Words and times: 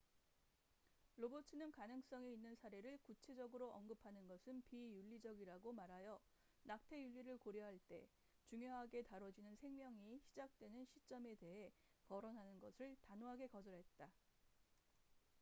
로버츠는 1.17 1.69
가능성이 1.71 2.33
있는 2.33 2.55
사례를 2.55 2.97
구체적으로 3.05 3.69
언급하는 3.71 4.25
것은 4.27 4.63
비윤리적이라고 4.65 5.73
말하여 5.73 6.19
낙태 6.63 6.99
윤리를 7.03 7.37
고려할 7.37 7.77
때 7.87 8.09
중요하게 8.45 9.03
다뤄지는 9.03 9.55
생명이 9.57 10.17
시작되는 10.19 10.85
시점에 10.85 11.35
대헤 11.35 11.71
거론하는 12.07 12.59
것을 12.59 12.97
단호하게 13.05 13.45
거절했다 13.45 14.11